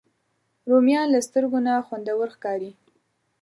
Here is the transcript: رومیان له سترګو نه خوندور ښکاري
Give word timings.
رومیان 0.69 1.07
له 1.13 1.19
سترګو 1.27 1.59
نه 1.67 1.73
خوندور 1.87 2.27
ښکاري 2.35 2.71